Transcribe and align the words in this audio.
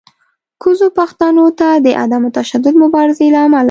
کوزو 0.61 0.87
پښتنو 0.99 1.45
ته 1.59 1.67
د 1.85 1.87
عدم 2.01 2.23
تشدد 2.37 2.75
مبارزې 2.83 3.27
له 3.33 3.39
امله 3.45 3.59